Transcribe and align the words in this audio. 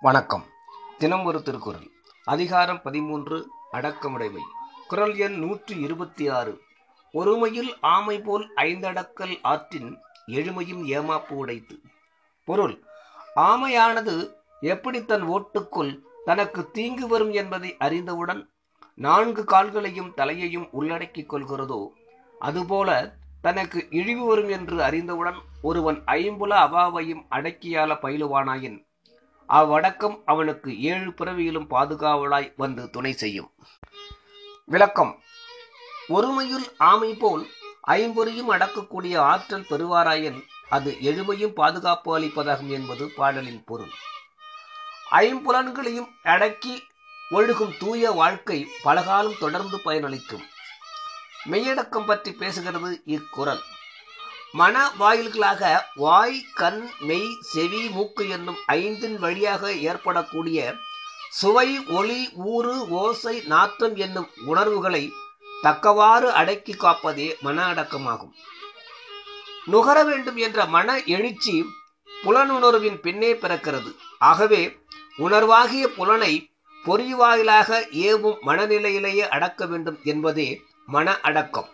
வணக்கம். 0.00 0.44
தினம் 0.98 1.24
ஒரு 1.24 1.42
திருக்குறள். 1.42 1.90
அதிகாரம் 2.24 2.82
பதிமூன்று 2.82 3.50
அடக்கமுடைமை. 3.72 4.40
குறள் 4.88 5.16
எண் 5.16 5.34
நூற்றி 5.34 5.80
இருபத்தி 5.80 6.28
ஆறு 6.28 6.60
ஒருமையில் 7.14 7.70
ஆமை 7.80 8.20
போல் 8.20 8.52
ஐந்தடக்கல் 8.56 9.38
ஆற்றின் 9.42 9.98
எழுமையும் 10.26 10.82
ஏமாப்பு 10.86 11.32
உடைத்து. 11.32 11.80
பொருள் 12.44 12.84
ஆமையானது 13.36 14.32
எப்படி 14.60 15.04
தன் 15.04 15.22
ஓட்டுக்குள் 15.22 16.00
தனக்கு 16.24 16.70
தீங்கு 16.70 17.08
வரும் 17.08 17.30
என்பதை 17.30 17.76
அறிந்தவுடன் 17.78 18.50
நான்கு 18.94 19.44
கால்களையும் 19.44 20.14
தலையையும் 20.14 20.68
உள்ளடக்கிக் 20.70 21.34
கொள்கிறதோ 21.34 21.92
அதுபோல 22.38 23.16
தனக்கு 23.42 23.86
இழிவு 23.90 24.26
வரும் 24.26 24.48
என்று 24.48 24.82
அறிந்தவுடன் 24.82 25.36
ஒருவன் 25.62 26.02
ஐம்புல 26.04 26.54
அவாவையும் 26.66 27.26
அடக்கியால 27.30 27.96
பயிலுவானாயின் 28.02 28.84
அவ்வடக்கம் 29.46 30.22
அவனுக்கு 30.26 30.82
ஏழு 30.82 31.12
பிறவியிலும் 31.12 31.70
பாதுகாவலாய் 31.70 32.52
வந்து 32.56 32.90
துணை 32.90 33.12
செய்யும். 33.12 33.50
விளக்கம். 34.64 35.22
ஒருமையுள் 36.08 36.72
ஆமை 36.78 37.14
போல் 37.14 37.46
ஐம்பொறியும் 37.86 38.50
அடக்கக்கூடிய 38.50 39.18
ஆற்றல் 39.18 39.66
பெறுவாராயின் 39.70 40.42
அது 40.68 40.96
எழுமையும் 41.00 41.54
பாதுகாப்பு 41.54 42.18
அளிப்பதாகும் 42.18 42.68
என்பது 42.68 43.10
பாடலின் 43.16 43.64
பொருள். 43.64 43.90
ஐம்புலன்களையும் 45.10 46.08
அடக்கி 46.22 46.82
ஒழுகும் 47.30 47.78
தூய 47.78 48.10
வாழ்க்கை 48.10 48.68
பலகாலம் 48.82 49.38
தொடர்ந்து 49.40 49.76
பயனளிக்கும். 49.76 50.42
மெய்யடக்கம் 51.46 52.06
பற்றி 52.06 52.30
பேசுகிறது 52.30 53.00
இக்குரல் 53.04 53.62
மன 54.58 54.76
வாயில்களாக 54.98 55.62
வாய் 55.94 56.36
கண் 56.54 56.82
மெய் 57.08 57.30
செவி 57.52 57.80
மூக்கு 57.88 58.28
என்னும் 58.28 58.58
ஐந்தின் 58.66 59.18
வழியாக 59.18 59.72
ஏற்படக்கூடிய 59.88 60.74
சுவை 61.30 61.68
ஒளி 61.98 62.20
ஊறு 62.34 62.74
ஓசை 62.88 63.34
நாற்றம் 63.46 63.96
என்னும் 63.96 64.28
உணர்வுகளை 64.46 65.12
தக்கவாறு 65.62 66.32
அடக்கி 66.32 66.74
காப்பதே 66.74 67.28
மன 67.40 67.66
அடக்கமாகும். 67.72 68.32
நுகர 69.64 70.04
வேண்டும் 70.04 70.36
என்ற 70.36 70.64
மன 70.76 70.98
எழுச்சி 71.16 71.56
புலனுணர்வின் 72.24 72.98
பின்னே 73.00 73.32
பிறக்கிறது. 73.34 73.92
ஆகவே 74.18 74.62
உணர்வாகிய 75.18 75.86
புலனை 75.98 76.32
பொறிவாயிலாக 76.84 77.80
ஏவும் 78.08 78.42
மனநிலையிலேயே 78.46 79.26
அடக்க 79.28 79.66
வேண்டும் 79.66 79.98
என்பதே 80.04 80.48
மன 80.86 81.20
அடக்கம். 81.20 81.70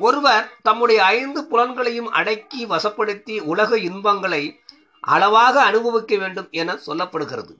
ஒருவர் 0.00 0.46
தம்முடைய 0.62 1.04
ஐந்து 1.04 1.40
புலன்களையும் 1.44 2.10
அடக்கி 2.10 2.66
வசப்படுத்தி 2.66 3.40
உலக 3.52 3.78
இன்பங்களை 3.78 4.42
அளவாக 5.00 5.62
அனுபவிக்க 5.62 6.16
வேண்டும் 6.16 6.48
என 6.50 6.78
சொல்லப்படுகிறது. 6.86 7.54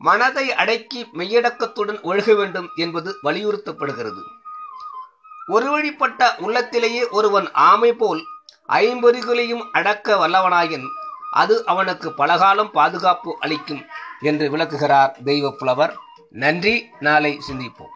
மனதை 0.00 0.46
அடக்கி 0.54 1.00
மெய்யடக்கத்துடன் 1.14 2.00
ஒழுக 2.02 2.36
வேண்டும் 2.36 2.68
என்பது 2.76 3.10
வலியுறுத்தப்படுகிறது. 3.22 4.22
ஒரு 5.46 5.70
வழிப்பட்ட 5.70 6.34
உள்ளத்திலேயே 6.38 7.08
ஒருவன் 7.10 7.48
ஆமை 7.52 7.92
போல் 7.92 8.22
ஐம்பொறிகளையும் 8.68 9.64
அடக்க 9.72 10.16
வல்லவனாயின் 10.16 10.86
அது 11.32 11.66
அவனுக்கு 11.66 12.12
பலகாலம் 12.12 12.70
பாதுகாப்பு 12.70 13.36
அளிக்கும் 13.40 13.82
என்று 14.20 14.50
விளக்குகிறார் 14.50 15.16
தெய்வ 15.24 15.52
புலவர் 15.52 15.94
நன்றி. 16.30 16.76
நாளை 17.00 17.32
சிந்திப்போம். 17.48 17.94